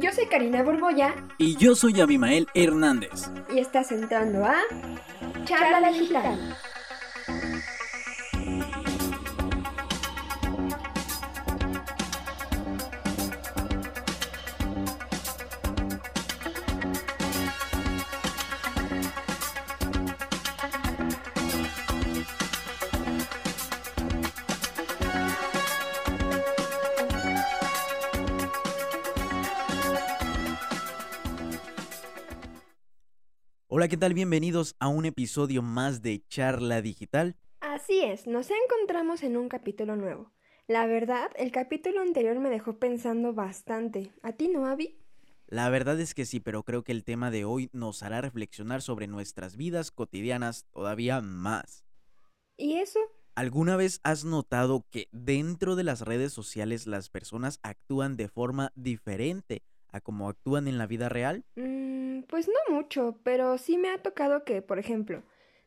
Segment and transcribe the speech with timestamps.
[0.00, 1.12] Yo soy Karina Borboya.
[1.38, 3.32] Y yo soy Abimael Hernández.
[3.52, 4.54] Y estás entrando a
[5.44, 6.56] Charla Digital.
[33.88, 34.12] Hola, ¿qué tal?
[34.12, 37.36] Bienvenidos a un episodio más de Charla Digital.
[37.60, 40.30] Así es, nos encontramos en un capítulo nuevo.
[40.66, 44.12] La verdad, el capítulo anterior me dejó pensando bastante.
[44.22, 44.98] ¿A ti no, Abby?
[45.46, 48.82] La verdad es que sí, pero creo que el tema de hoy nos hará reflexionar
[48.82, 51.86] sobre nuestras vidas cotidianas todavía más.
[52.58, 53.00] ¿Y eso?
[53.36, 58.70] ¿Alguna vez has notado que dentro de las redes sociales las personas actúan de forma
[58.74, 61.44] diferente a como actúan en la vida real?
[61.56, 65.22] Mm, pues no mucho, pero sí me ha tocado que, por ejemplo,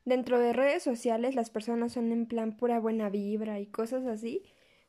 [0.06, 4.44] dentro de redes sociales las personas son en plan pura buena vibra y cosas así,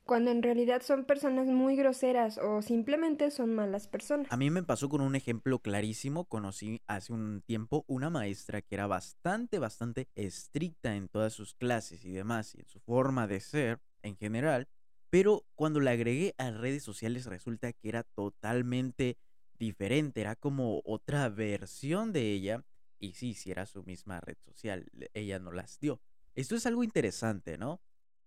[0.04, 4.26] cuando en realidad son personas muy groseras o simplemente son malas personas.
[4.30, 6.24] A mí me pasó con un ejemplo clarísimo.
[6.24, 12.04] Conocí hace un tiempo una maestra que era bastante, bastante estricta en todas sus clases
[12.04, 14.68] y demás, y en su forma de ser en general.
[15.12, 19.18] Pero cuando la agregué a redes sociales resulta que era totalmente
[19.58, 22.64] diferente, era como otra versión de ella.
[22.98, 26.00] Y sí, si era su misma red social, ella no las dio.
[26.34, 27.82] Esto es algo interesante, ¿no?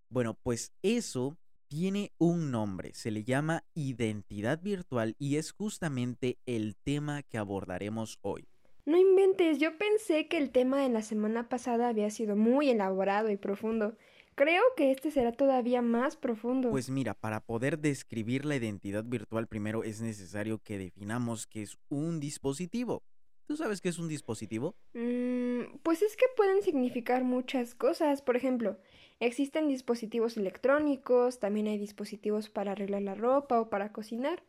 [0.10, 6.76] Bueno, pues eso tiene un nombre, se le llama identidad virtual y es justamente el
[6.76, 8.48] tema que abordaremos hoy.
[8.86, 13.32] No inventes, yo pensé que el tema de la semana pasada había sido muy elaborado
[13.32, 13.98] y profundo.
[14.36, 16.70] Creo que este será todavía más profundo.
[16.70, 21.78] Pues mira, para poder describir la identidad virtual primero es necesario que definamos qué es
[21.88, 23.02] un dispositivo.
[23.48, 24.76] ¿Tú sabes qué es un dispositivo?
[24.94, 28.22] Mm, pues es que pueden significar muchas cosas.
[28.22, 28.78] Por ejemplo,
[29.22, 34.44] existen dispositivos electrónicos, también hay dispositivos para arreglar la ropa o para cocinar.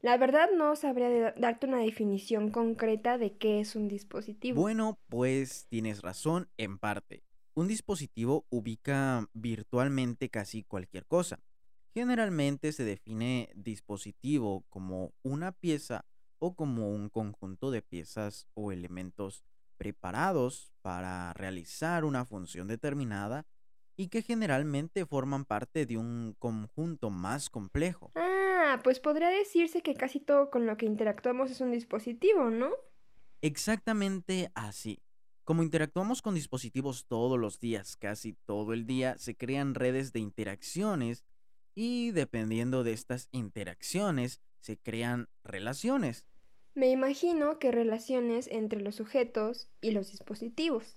[0.00, 4.62] La verdad no sabría darte una definición concreta de qué es un dispositivo.
[4.62, 7.22] Bueno, pues tienes razón en parte.
[7.54, 11.40] Un dispositivo ubica virtualmente casi cualquier cosa.
[11.92, 16.04] Generalmente se define dispositivo como una pieza
[16.38, 19.44] o como un conjunto de piezas o elementos
[19.76, 23.46] preparados para realizar una función determinada
[23.96, 28.12] y que generalmente forman parte de un conjunto más complejo.
[28.14, 32.70] Ah, pues podría decirse que casi todo con lo que interactuamos es un dispositivo, ¿no?
[33.42, 35.02] Exactamente así.
[35.50, 40.20] Como interactuamos con dispositivos todos los días, casi todo el día, se crean redes de
[40.20, 41.24] interacciones
[41.74, 46.24] y dependiendo de estas interacciones se crean relaciones.
[46.76, 50.96] Me imagino que relaciones entre los sujetos y los dispositivos.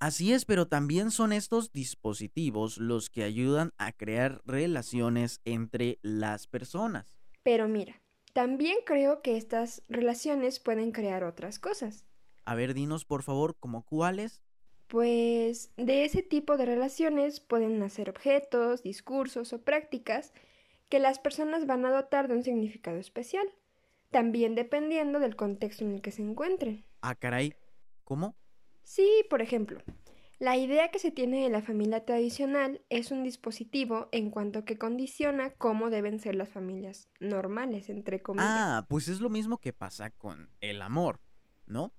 [0.00, 6.48] Así es, pero también son estos dispositivos los que ayudan a crear relaciones entre las
[6.48, 7.16] personas.
[7.44, 8.02] Pero mira,
[8.32, 12.07] también creo que estas relaciones pueden crear otras cosas.
[12.48, 14.42] A ver, dinos por favor, ¿como cuáles?
[14.86, 20.32] Pues de ese tipo de relaciones pueden nacer objetos, discursos o prácticas
[20.88, 23.46] que las personas van a dotar de un significado especial,
[24.10, 26.86] también dependiendo del contexto en el que se encuentren.
[27.02, 27.52] Ah, caray,
[28.04, 28.34] ¿cómo?
[28.82, 29.82] Sí, por ejemplo,
[30.38, 34.78] la idea que se tiene de la familia tradicional es un dispositivo en cuanto que
[34.78, 38.48] condiciona cómo deben ser las familias normales, entre comillas.
[38.48, 41.20] Ah, pues es lo mismo que pasa con el amor,
[41.66, 41.92] ¿no?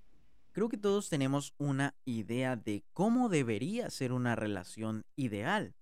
[0.52, 5.74] Creo que todos tenemos una idea de cómo debería ser una relación ideal.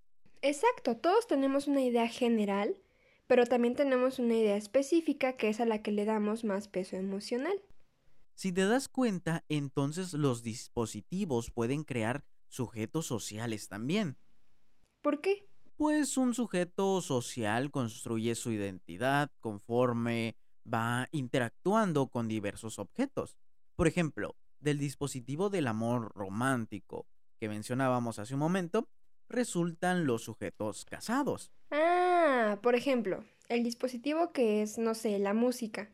[0.43, 2.77] Exacto, todos tenemos una idea general,
[3.27, 6.97] pero también tenemos una idea específica que es a la que le damos más peso
[6.97, 7.62] emocional.
[8.34, 14.17] Si te das cuenta, entonces los dispositivos pueden crear sujetos sociales también.
[15.03, 15.49] ¿Por qué?
[15.77, 20.37] Pues un sujeto social construye su identidad conforme
[20.73, 23.37] va interactuando con diversos objetos.
[23.75, 27.06] Por ejemplo, del dispositivo del amor romántico
[27.38, 28.88] que mencionábamos hace un momento,
[29.28, 31.52] resultan los sujetos casados.
[31.70, 35.90] Ah, por ejemplo, el dispositivo que es, no sé, la música.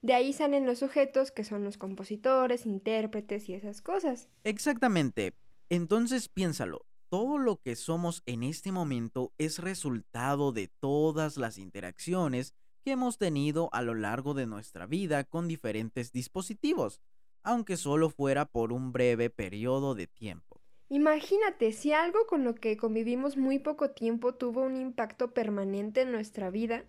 [0.00, 4.28] De ahí salen los sujetos que son los compositores, intérpretes y esas cosas.
[4.44, 5.34] Exactamente.
[5.68, 12.54] Entonces piénsalo, todo lo que somos en este momento es resultado de todas las interacciones
[12.84, 17.00] que hemos tenido a lo largo de nuestra vida con diferentes dispositivos,
[17.42, 20.60] aunque solo fuera por un breve periodo de tiempo.
[20.88, 26.12] Imagínate si algo con lo que convivimos muy poco tiempo tuvo un impacto permanente en
[26.12, 26.84] nuestra vida,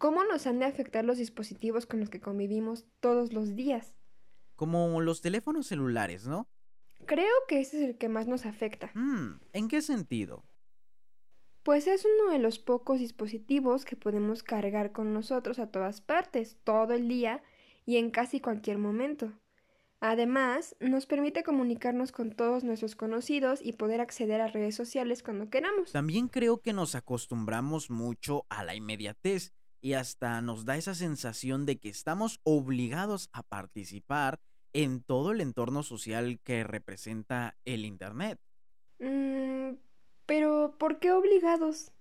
[0.00, 3.98] ¿Cómo nos han de afectar los dispositivos con los que convivimos todos los días?
[4.56, 6.48] Como los teléfonos celulares, ¿no?
[7.04, 8.90] Creo que ese es el que más nos afecta.
[8.94, 10.42] Mm, ¿En qué sentido?
[11.62, 16.56] Pues es uno de los pocos dispositivos que podemos cargar con nosotros a todas partes,
[16.64, 17.42] todo el día
[17.84, 19.34] y en casi cualquier momento.
[20.00, 25.50] Además, nos permite comunicarnos con todos nuestros conocidos y poder acceder a redes sociales cuando
[25.50, 25.92] queramos.
[25.92, 29.52] También creo que nos acostumbramos mucho a la inmediatez
[29.82, 34.40] y hasta nos da esa sensación de que estamos obligados a participar
[34.72, 38.40] en todo el entorno social que representa el Internet.
[39.00, 39.74] Mm,
[40.24, 41.92] pero, ¿por qué obligados?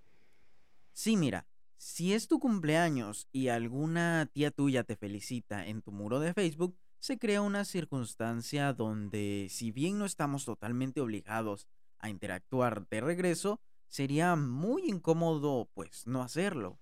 [0.94, 1.48] Sí, mira,
[1.78, 6.78] si es tu cumpleaños y alguna tía tuya te felicita en tu muro de Facebook,
[7.00, 11.68] se crea una circunstancia donde, si bien no estamos totalmente obligados
[12.00, 16.80] a interactuar de regreso, sería muy incómodo, pues, no hacerlo.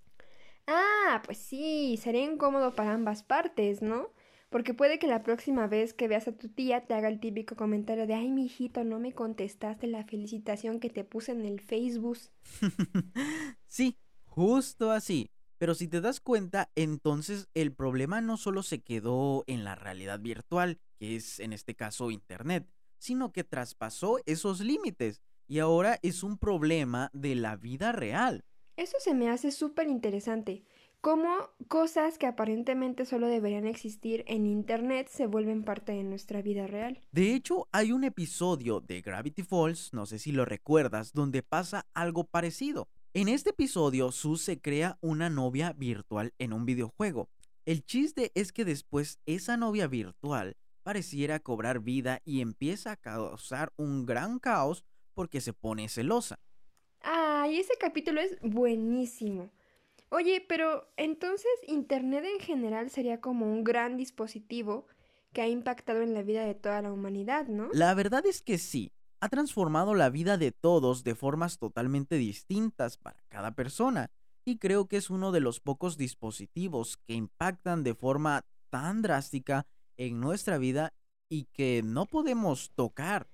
[0.67, 4.11] Ah, pues sí, sería incómodo para ambas partes, ¿no?
[4.49, 7.55] Porque puede que la próxima vez que veas a tu tía te haga el típico
[7.55, 12.17] comentario de ay, mijito, no me contestaste la felicitación que te puse en el Facebook.
[13.67, 15.29] sí, justo así.
[15.57, 20.19] Pero si te das cuenta, entonces el problema no solo se quedó en la realidad
[20.19, 22.68] virtual, que es en este caso Internet,
[23.00, 28.44] sino que traspasó esos límites y ahora es un problema de la vida real.
[28.75, 30.63] Eso se me hace súper interesante.
[31.01, 31.30] Cómo
[31.68, 37.00] cosas que aparentemente solo deberían existir en Internet se vuelven parte de nuestra vida real.
[37.12, 41.88] De hecho, hay un episodio de Gravity Falls, no sé si lo recuerdas, donde pasa
[41.94, 42.89] algo parecido.
[43.13, 47.30] En este episodio, Sue se crea una novia virtual en un videojuego.
[47.65, 53.74] El chiste es que después esa novia virtual pareciera cobrar vida y empieza a causar
[53.75, 54.83] un gran caos
[55.13, 56.39] porque se pone celosa.
[57.01, 59.50] Ay, ese capítulo es buenísimo.
[60.09, 64.86] Oye, pero entonces Internet en general sería como un gran dispositivo
[65.33, 67.69] que ha impactado en la vida de toda la humanidad, ¿no?
[67.74, 72.97] La verdad es que sí ha transformado la vida de todos de formas totalmente distintas
[72.97, 74.11] para cada persona
[74.45, 79.65] y creo que es uno de los pocos dispositivos que impactan de forma tan drástica
[79.97, 80.93] en nuestra vida
[81.29, 83.27] y que no podemos tocar.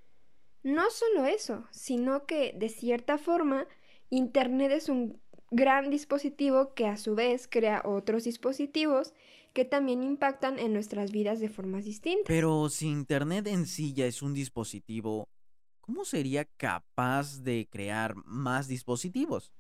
[0.63, 3.67] No solo eso, sino que de cierta forma
[4.09, 5.21] Internet es un
[5.51, 9.13] gran dispositivo que a su vez crea otros dispositivos
[9.53, 12.25] que también impactan en nuestras vidas de formas distintas.
[12.25, 15.27] Pero si Internet en sí ya es un dispositivo,
[15.83, 19.51] ¿cómo sería capaz de crear más dispositivos?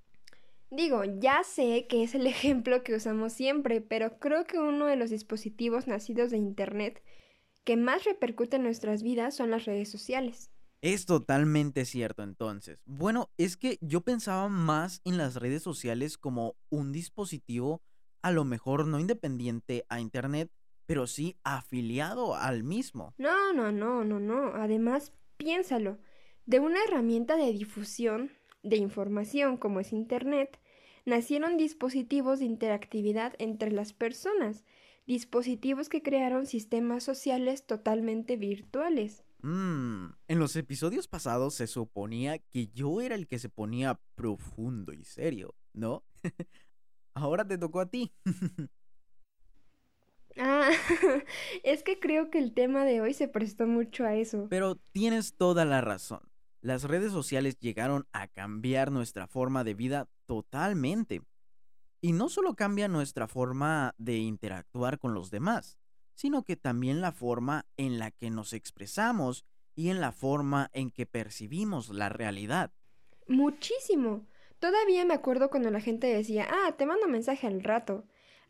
[0.71, 4.95] Digo, ya sé que es el ejemplo que usamos siempre, pero creo que uno de
[4.95, 7.03] los dispositivos nacidos de Internet
[7.65, 10.49] que más repercute en nuestras vidas son las redes sociales.
[10.81, 12.81] Es totalmente cierto entonces.
[12.85, 17.81] Bueno, es que yo pensaba más en las redes sociales como un dispositivo
[18.21, 20.49] a lo mejor no independiente a Internet,
[20.85, 23.13] pero sí afiliado al mismo.
[23.17, 24.53] No, no, no, no, no.
[24.55, 25.97] Además, piénsalo
[26.45, 28.31] de una herramienta de difusión
[28.63, 30.59] de información como es Internet,
[31.05, 34.63] nacieron dispositivos de interactividad entre las personas,
[35.05, 39.23] dispositivos que crearon sistemas sociales totalmente virtuales.
[39.41, 44.93] Mmm, en los episodios pasados se suponía que yo era el que se ponía profundo
[44.93, 46.05] y serio, ¿no?
[47.13, 48.13] Ahora te tocó a ti.
[50.37, 50.71] ah,
[51.63, 54.47] es que creo que el tema de hoy se prestó mucho a eso.
[54.49, 56.21] Pero tienes toda la razón.
[56.63, 61.21] Las redes sociales llegaron a cambiar nuestra forma de vida totalmente.
[61.99, 65.77] Y no solo cambia nuestra forma de interactuar con los demás,
[66.13, 69.43] sino que también la forma en la que nos expresamos
[69.75, 72.71] y en la forma en que percibimos la realidad.
[73.27, 74.25] Muchísimo.
[74.59, 78.05] Todavía me acuerdo cuando la gente decía, ah, te mando mensaje al rato.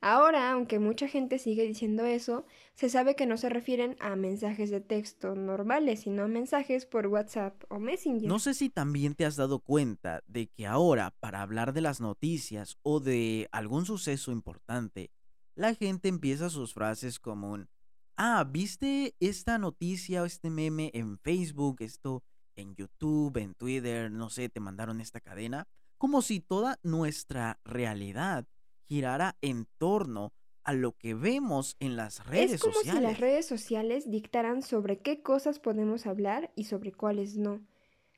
[0.05, 2.45] Ahora, aunque mucha gente sigue diciendo eso,
[2.75, 7.07] se sabe que no se refieren a mensajes de texto normales, sino a mensajes por
[7.07, 8.27] WhatsApp o Messenger.
[8.27, 12.01] No sé si también te has dado cuenta de que ahora, para hablar de las
[12.01, 15.09] noticias o de algún suceso importante,
[15.55, 17.69] la gente empieza sus frases como un,
[18.17, 22.25] ah, ¿viste esta noticia o este meme en Facebook, esto
[22.57, 25.65] en YouTube, en Twitter, no sé, te mandaron esta cadena?
[25.97, 28.45] Como si toda nuestra realidad
[28.87, 32.77] girara en torno a lo que vemos en las redes sociales.
[32.77, 37.37] Es como si las redes sociales dictaran sobre qué cosas podemos hablar y sobre cuáles
[37.37, 37.61] no.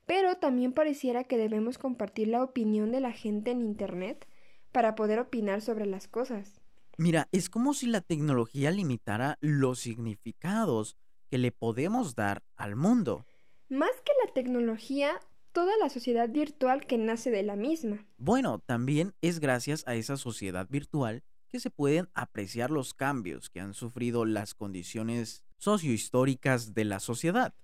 [0.06, 4.28] Pero también pareciera que debemos compartir la opinión de la gente en Internet
[4.70, 6.60] para poder opinar sobre las cosas.
[6.98, 10.96] Mira, es como si la tecnología limitara los significados
[11.28, 13.26] que le podemos dar al mundo.
[13.68, 15.20] Más que la tecnología,
[15.56, 18.06] toda la sociedad virtual que nace de la misma.
[18.18, 23.60] Bueno, también es gracias a esa sociedad virtual que se pueden apreciar los cambios que
[23.60, 27.54] han sufrido las condiciones sociohistóricas de la sociedad.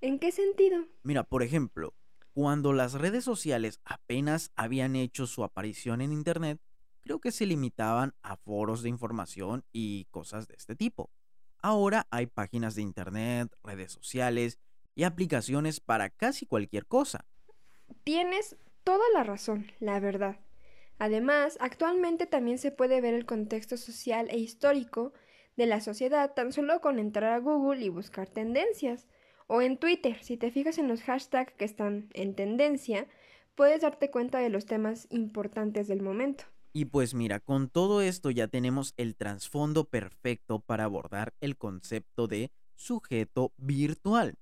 [0.00, 0.86] ¿En qué sentido?
[1.02, 1.94] Mira, por ejemplo,
[2.32, 6.60] cuando las redes sociales apenas habían hecho su aparición en Internet,
[7.00, 11.10] creo que se limitaban a foros de información y cosas de este tipo.
[11.60, 14.60] Ahora hay páginas de Internet, redes sociales
[14.94, 17.26] y aplicaciones para casi cualquier cosa.
[18.04, 20.40] Tienes toda la razón, la verdad.
[20.98, 25.12] Además, actualmente también se puede ver el contexto social e histórico
[25.56, 29.08] de la sociedad tan solo con entrar a Google y buscar tendencias.
[29.46, 33.06] O en Twitter, si te fijas en los hashtags que están en tendencia,
[33.54, 36.44] puedes darte cuenta de los temas importantes del momento.
[36.72, 42.28] Y pues mira, con todo esto ya tenemos el trasfondo perfecto para abordar el concepto
[42.28, 44.38] de sujeto virtual.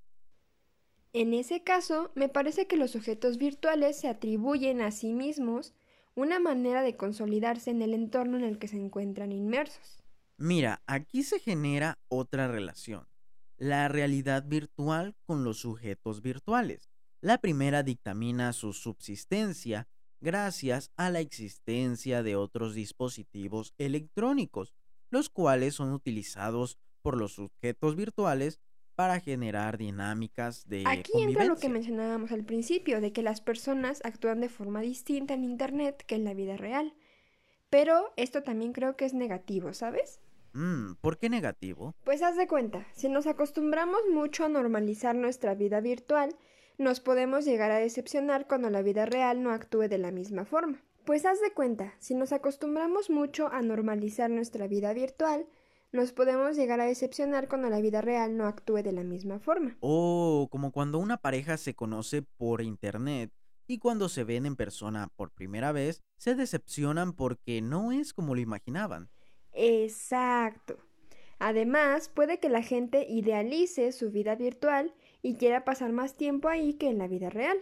[1.13, 5.75] En ese caso, me parece que los sujetos virtuales se atribuyen a sí mismos
[6.15, 10.03] una manera de consolidarse en el entorno en el que se encuentran inmersos.
[10.37, 13.09] Mira, aquí se genera otra relación,
[13.57, 16.89] la realidad virtual con los sujetos virtuales.
[17.21, 19.89] La primera dictamina su subsistencia
[20.21, 24.75] gracias a la existencia de otros dispositivos electrónicos,
[25.11, 28.61] los cuales son utilizados por los sujetos virtuales
[29.01, 34.03] para generar dinámicas de Aquí entra lo que mencionábamos al principio, de que las personas
[34.05, 36.93] actúan de forma distinta en Internet que en la vida real.
[37.71, 40.21] Pero esto también creo que es negativo, ¿sabes?
[40.53, 41.95] Mm, ¿Por qué negativo?
[42.05, 46.37] Pues haz de cuenta, si nos acostumbramos mucho a normalizar nuestra vida virtual,
[46.77, 50.85] nos podemos llegar a decepcionar cuando la vida real no actúe de la misma forma.
[51.07, 55.47] Pues haz de cuenta, si nos acostumbramos mucho a normalizar nuestra vida virtual,
[55.93, 59.77] nos podemos llegar a decepcionar cuando la vida real no actúe de la misma forma.
[59.81, 63.33] Oh, como cuando una pareja se conoce por internet
[63.67, 68.35] y cuando se ven en persona por primera vez, se decepcionan porque no es como
[68.35, 69.11] lo imaginaban.
[69.53, 70.79] Exacto.
[71.39, 76.75] Además, puede que la gente idealice su vida virtual y quiera pasar más tiempo ahí
[76.75, 77.59] que en la vida real.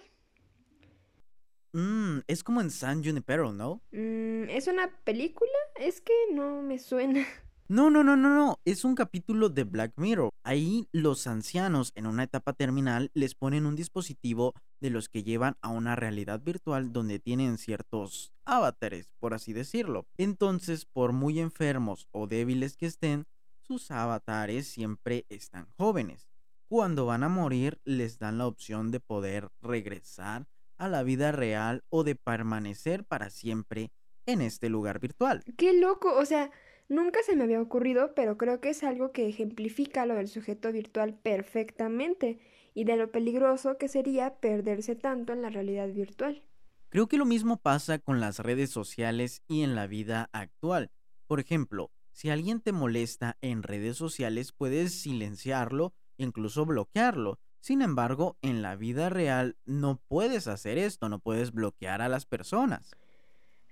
[1.73, 3.83] Mmm, es como en San Junipero, ¿no?
[3.93, 5.51] Mm, ¿Es una película?
[5.79, 7.25] Es que no me suena.
[7.71, 8.59] No, no, no, no, no.
[8.65, 10.31] Es un capítulo de Black Mirror.
[10.43, 15.59] Ahí los ancianos en una etapa terminal les ponen un dispositivo de los que llevan
[15.61, 20.07] a una realidad virtual donde tienen ciertos avatares, por así decirlo.
[20.17, 23.27] Entonces, por muy enfermos o débiles que estén,
[23.61, 26.27] sus avatares siempre están jóvenes.
[26.69, 30.47] Cuando van a morir, les dan la opción de poder regresar
[30.79, 33.91] a la vida real o de permanecer para siempre
[34.25, 35.43] en este lugar virtual.
[35.59, 36.15] ¡Qué loco!
[36.17, 36.51] O sea,
[36.89, 40.73] Nunca se me había ocurrido, pero creo que es algo que ejemplifica lo del sujeto
[40.73, 42.41] virtual perfectamente
[42.73, 46.43] y de lo peligroso que sería perderse tanto en la realidad virtual.
[46.89, 50.91] Creo que lo mismo pasa con las redes sociales y en la vida actual.
[51.27, 57.39] Por ejemplo, si alguien te molesta en redes sociales, puedes silenciarlo, incluso bloquearlo.
[57.61, 62.25] Sin embargo, en la vida real no puedes hacer esto, no puedes bloquear a las
[62.25, 62.97] personas.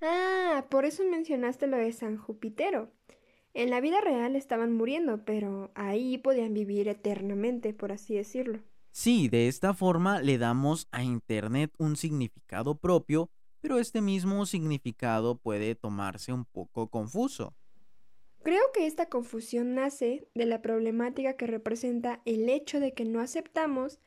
[0.03, 2.91] Ah, por eso mencionaste lo de San Jupitero.
[3.55, 8.61] En la vida real estaban muriendo, pero ahí podían vivir eternamente, por así decirlo.
[8.91, 15.39] Sí, de esta forma le damos a Internet un significado propio, pero este mismo significado
[15.39, 17.55] puede tomarse un poco confuso.
[18.43, 23.21] Creo que esta confusión nace de la problemática que representa el hecho de que no
[23.21, 23.99] aceptamos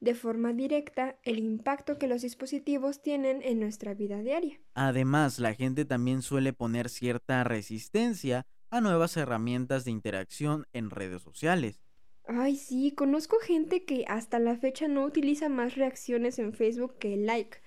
[0.00, 4.60] de forma directa el impacto que los dispositivos tienen en nuestra vida diaria.
[4.74, 11.22] Además, la gente también suele poner cierta resistencia a nuevas herramientas de interacción en redes
[11.22, 11.80] sociales.
[12.26, 17.16] Ay, sí, conozco gente que hasta la fecha no utiliza más reacciones en Facebook que
[17.16, 17.58] like.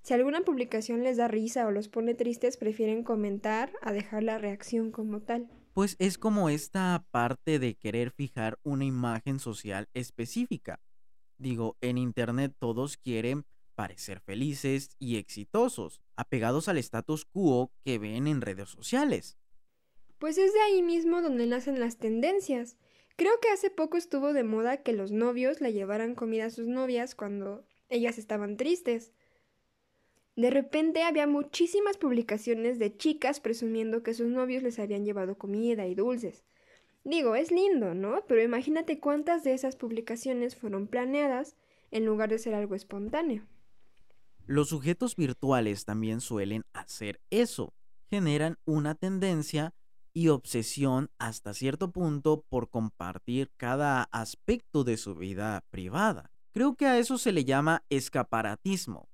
[0.00, 4.38] Si alguna publicación les da risa o los pone tristes, prefieren comentar a dejar la
[4.38, 5.50] reacción como tal.
[5.74, 10.80] Pues es como esta parte de querer fijar una imagen social específica.
[11.38, 18.26] Digo, en Internet todos quieren parecer felices y exitosos, apegados al status quo que ven
[18.26, 19.36] en redes sociales.
[20.18, 22.76] Pues es de ahí mismo donde nacen las tendencias.
[23.16, 26.66] Creo que hace poco estuvo de moda que los novios le llevaran comida a sus
[26.66, 29.12] novias cuando ellas estaban tristes.
[30.36, 35.86] De repente había muchísimas publicaciones de chicas presumiendo que sus novios les habían llevado comida
[35.86, 36.44] y dulces.
[37.06, 38.24] Digo, es lindo, ¿no?
[38.26, 41.54] Pero imagínate cuántas de esas publicaciones fueron planeadas
[41.92, 43.46] en lugar de ser algo espontáneo.
[44.44, 47.74] Los sujetos virtuales también suelen hacer eso.
[48.10, 49.72] Generan una tendencia
[50.14, 56.32] y obsesión hasta cierto punto por compartir cada aspecto de su vida privada.
[56.50, 59.08] Creo que a eso se le llama escaparatismo.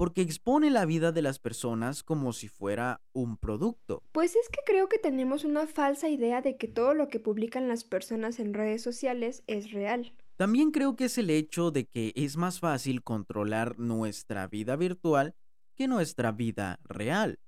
[0.00, 4.02] Porque expone la vida de las personas como si fuera un producto.
[4.12, 7.68] Pues es que creo que tenemos una falsa idea de que todo lo que publican
[7.68, 10.14] las personas en redes sociales es real.
[10.36, 15.34] También creo que es el hecho de que es más fácil controlar nuestra vida virtual
[15.74, 17.38] que nuestra vida real.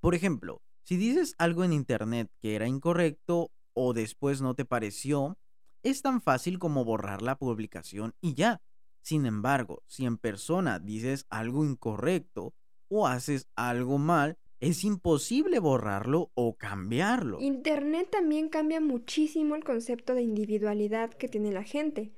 [0.00, 5.38] Por ejemplo, si dices algo en Internet que era incorrecto o después no te pareció,
[5.84, 8.60] es tan fácil como borrar la publicación y ya.
[9.02, 12.54] Sin embargo, si en persona dices algo incorrecto
[12.88, 17.40] o haces algo mal, es imposible borrarlo o cambiarlo.
[17.40, 22.12] Internet también cambia muchísimo el concepto de individualidad que tiene la gente.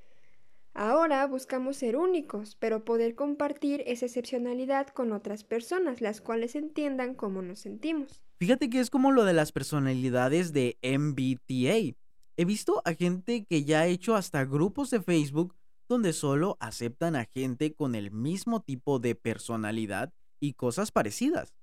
[0.74, 7.14] Ahora buscamos ser únicos, pero poder compartir esa excepcionalidad con otras personas, las cuales entiendan
[7.14, 8.22] cómo nos sentimos.
[8.38, 11.94] Fíjate que es como lo de las personalidades de MBTA.
[12.38, 15.54] He visto a gente que ya ha hecho hasta grupos de Facebook
[15.92, 21.54] donde solo aceptan a gente con el mismo tipo de personalidad y cosas parecidas.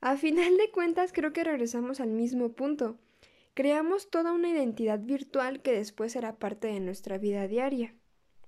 [0.00, 2.98] A final de cuentas creo que regresamos al mismo punto.
[3.54, 7.94] Creamos toda una identidad virtual que después será parte de nuestra vida diaria.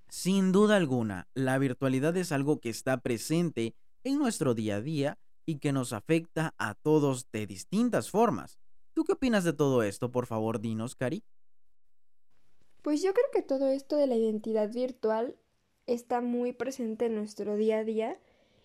[0.08, 5.18] Sin duda alguna, la virtualidad es algo que está presente en nuestro día a día
[5.46, 8.58] y que nos afecta a todos de distintas formas.
[8.92, 10.10] ¿Tú qué opinas de todo esto?
[10.10, 11.22] Por favor, dinos, Cari.
[12.84, 15.36] Pues yo creo que todo esto de la identidad virtual
[15.86, 18.18] está muy presente en nuestro día a día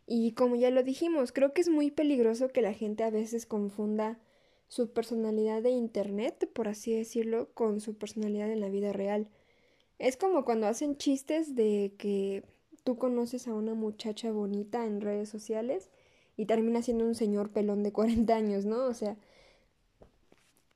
[0.06, 3.46] y como ya lo dijimos, creo que es muy peligroso que la gente a veces
[3.46, 4.20] confunda
[4.68, 9.30] su personalidad de internet, por así decirlo, con su personalidad en la vida real.
[10.00, 12.44] Es como cuando hacen chistes de que
[12.84, 15.92] tú conoces a una muchacha bonita en redes sociales
[16.36, 18.84] y termina siendo un señor pelón de 40 años, ¿no?
[18.84, 19.16] O sea,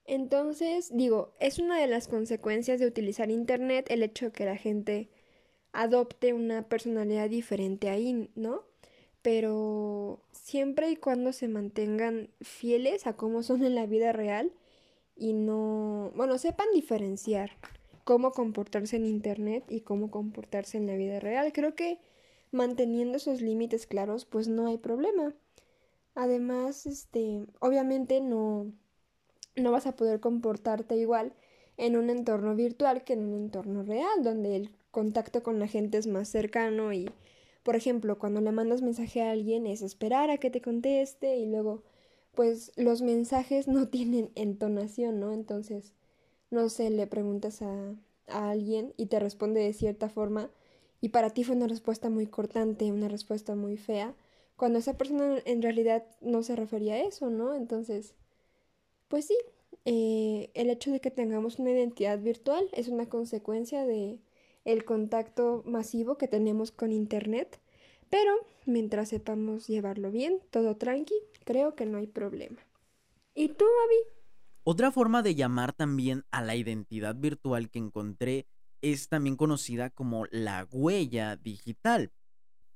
[0.05, 4.57] entonces, digo, es una de las consecuencias de utilizar Internet el hecho de que la
[4.57, 5.10] gente
[5.72, 8.63] adopte una personalidad diferente ahí, ¿no?
[9.22, 14.51] Pero siempre y cuando se mantengan fieles a cómo son en la vida real
[15.15, 17.51] y no, bueno, sepan diferenciar
[18.03, 21.53] cómo comportarse en Internet y cómo comportarse en la vida real.
[21.53, 22.00] Creo que
[22.51, 25.33] manteniendo esos límites claros, pues no hay problema.
[26.16, 28.72] Además, este, obviamente no
[29.55, 31.33] no vas a poder comportarte igual
[31.77, 35.98] en un entorno virtual que en un entorno real, donde el contacto con la gente
[35.98, 37.09] es más cercano y,
[37.63, 41.46] por ejemplo, cuando le mandas mensaje a alguien es esperar a que te conteste y
[41.46, 41.83] luego,
[42.35, 45.31] pues los mensajes no tienen entonación, ¿no?
[45.33, 45.94] Entonces,
[46.51, 47.96] no sé, le preguntas a,
[48.27, 50.51] a alguien y te responde de cierta forma
[51.01, 54.16] y para ti fue una respuesta muy cortante, una respuesta muy fea,
[54.55, 57.55] cuando esa persona en realidad no se refería a eso, ¿no?
[57.55, 58.16] Entonces,
[59.14, 59.38] pues sí,
[59.86, 64.20] eh, el hecho de que tengamos una identidad virtual es una consecuencia de
[64.66, 67.62] el contacto masivo que tenemos con internet,
[68.10, 68.34] pero
[68.66, 71.14] mientras sepamos llevarlo bien, todo tranqui,
[71.46, 72.58] creo que no hay problema.
[73.36, 74.18] ¿Y tú, Abby?
[74.64, 78.48] Otra forma de llamar también a la identidad virtual que encontré
[78.82, 82.12] es también conocida como la huella digital.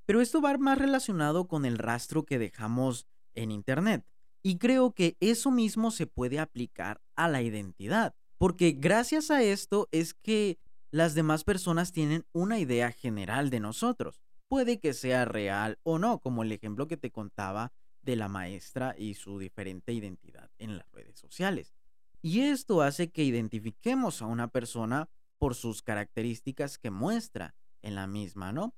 [0.05, 4.05] Pero esto va más relacionado con el rastro que dejamos en Internet.
[4.47, 9.89] Y creo que eso mismo se puede aplicar a la identidad, porque gracias a esto
[9.91, 10.57] es que
[10.89, 14.21] las demás personas tienen una idea general de nosotros.
[14.47, 18.95] Puede que sea real o no, como el ejemplo que te contaba de la maestra
[18.97, 21.75] y su diferente identidad en las redes sociales.
[22.21, 28.07] Y esto hace que identifiquemos a una persona por sus características que muestra en la
[28.07, 28.73] misma, ¿no?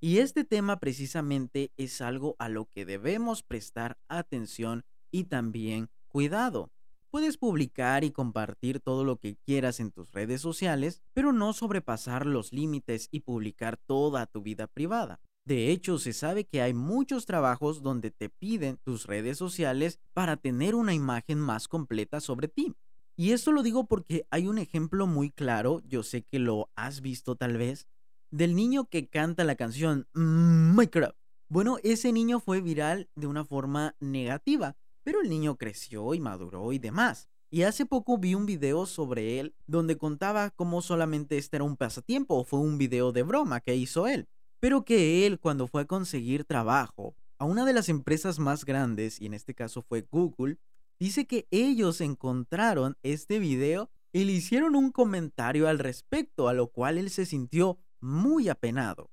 [0.00, 6.70] Y este tema precisamente es algo a lo que debemos prestar atención y también cuidado.
[7.10, 12.26] Puedes publicar y compartir todo lo que quieras en tus redes sociales, pero no sobrepasar
[12.26, 15.20] los límites y publicar toda tu vida privada.
[15.46, 20.36] De hecho, se sabe que hay muchos trabajos donde te piden tus redes sociales para
[20.36, 22.74] tener una imagen más completa sobre ti.
[23.16, 27.00] Y esto lo digo porque hay un ejemplo muy claro, yo sé que lo has
[27.00, 27.86] visto tal vez,
[28.30, 31.16] del niño que canta la canción Minecraft.
[31.48, 36.72] Bueno, ese niño fue viral de una forma negativa, pero el niño creció y maduró
[36.72, 37.28] y demás.
[37.50, 41.76] Y hace poco vi un video sobre él donde contaba cómo solamente este era un
[41.76, 44.28] pasatiempo o fue un video de broma que hizo él.
[44.58, 49.20] Pero que él cuando fue a conseguir trabajo a una de las empresas más grandes,
[49.20, 50.58] y en este caso fue Google,
[50.98, 56.68] dice que ellos encontraron este video y le hicieron un comentario al respecto, a lo
[56.68, 59.10] cual él se sintió muy apenado.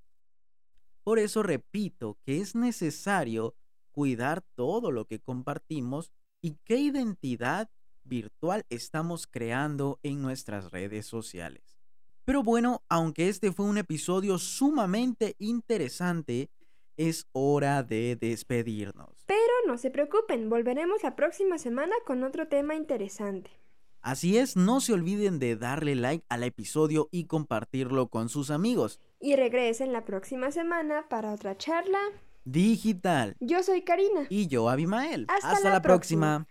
[1.04, 3.56] Por eso repito que es necesario
[3.92, 7.70] cuidar todo lo que compartimos y qué identidad
[8.04, 11.78] virtual estamos creando en nuestras redes sociales.
[12.26, 16.50] Pero bueno, aunque este fue un episodio sumamente interesante,
[16.96, 19.24] es hora de despedirnos.
[19.26, 23.63] Pero no se preocupen, volveremos la próxima semana con otro tema interesante.
[24.04, 29.00] Así es, no se olviden de darle like al episodio y compartirlo con sus amigos.
[29.22, 32.00] Y regresen la próxima semana para otra charla
[32.44, 33.38] digital.
[33.40, 34.28] Yo soy Karina.
[34.30, 35.26] Y yo, Abimael.
[35.30, 36.46] Hasta, la, próxima.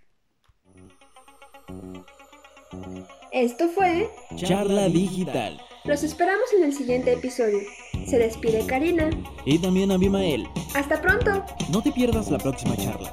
[3.32, 5.60] Esto fue Charla Digital.
[5.84, 7.58] Los esperamos en el siguiente episodio.
[8.06, 9.10] Se despide Karina.
[9.44, 10.48] Y también Abimael.
[10.74, 11.44] Hasta pronto.
[11.70, 13.12] No te pierdas la próxima charla.